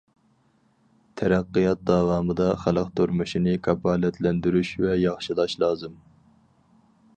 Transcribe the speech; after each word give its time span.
تەرەققىيات 1.19 1.83
داۋامىدا 1.89 2.47
خەلق 2.63 2.89
تۇرمۇشىنى 3.01 3.55
كاپالەتلەندۈرۈش 3.69 4.75
ۋە 4.87 4.99
ياخشىلاش 5.05 5.57
لازىم. 5.65 6.01